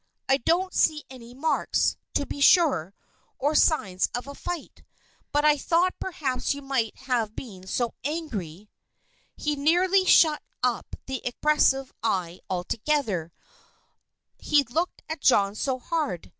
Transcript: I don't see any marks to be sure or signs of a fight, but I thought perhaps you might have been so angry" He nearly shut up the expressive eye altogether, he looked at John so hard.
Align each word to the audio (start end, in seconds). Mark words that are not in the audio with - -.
I 0.27 0.37
don't 0.37 0.73
see 0.73 1.03
any 1.11 1.35
marks 1.35 1.95
to 2.15 2.25
be 2.25 2.41
sure 2.41 2.95
or 3.37 3.53
signs 3.53 4.09
of 4.15 4.25
a 4.25 4.33
fight, 4.33 4.81
but 5.31 5.45
I 5.45 5.57
thought 5.59 5.93
perhaps 5.99 6.55
you 6.55 6.63
might 6.63 6.97
have 7.01 7.35
been 7.35 7.67
so 7.67 7.93
angry" 8.03 8.71
He 9.35 9.55
nearly 9.55 10.05
shut 10.05 10.41
up 10.63 10.95
the 11.05 11.23
expressive 11.23 11.93
eye 12.01 12.39
altogether, 12.49 13.31
he 14.39 14.63
looked 14.63 15.03
at 15.07 15.21
John 15.21 15.53
so 15.53 15.77
hard. 15.77 16.27